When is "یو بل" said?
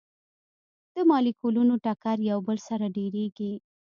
2.29-2.57